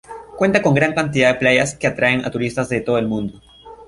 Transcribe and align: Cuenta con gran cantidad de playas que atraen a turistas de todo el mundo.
Cuenta 0.35 0.63
con 0.63 0.73
gran 0.73 0.95
cantidad 0.95 1.27
de 1.31 1.35
playas 1.39 1.75
que 1.75 1.85
atraen 1.85 2.25
a 2.25 2.31
turistas 2.31 2.69
de 2.69 2.81
todo 2.81 2.97
el 2.97 3.07
mundo. 3.07 3.39